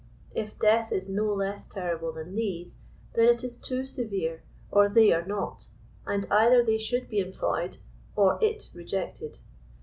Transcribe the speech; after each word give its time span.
If 0.33 0.57
death 0.57 0.91
is 0.91 1.09
no 1.09 1.31
less 1.31 1.67
terrible 1.67 2.11
than 2.11 2.33
these, 2.33 2.77
then 3.13 3.29
it 3.29 3.43
is 3.43 3.55
too 3.55 3.85
severe 3.85 4.41
or 4.71 4.89
they 4.89 5.11
are 5.13 5.23
not, 5.27 5.67
and 6.07 6.25
either 6.31 6.63
they 6.63 6.79
should 6.79 7.07
be 7.07 7.19
employed 7.19 7.77
or 8.15 8.39
it 8.43 8.71
rejected. 8.73 9.37